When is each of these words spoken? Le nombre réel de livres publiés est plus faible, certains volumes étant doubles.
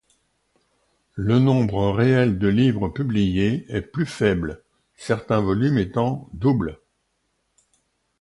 Le 1.13 1.37
nombre 1.37 1.91
réel 1.91 2.39
de 2.39 2.47
livres 2.47 2.89
publiés 2.89 3.67
est 3.69 3.83
plus 3.83 4.07
faible, 4.07 4.63
certains 4.95 5.41
volumes 5.41 5.77
étant 5.77 6.27
doubles. 6.33 6.79